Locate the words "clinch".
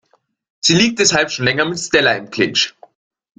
2.31-2.73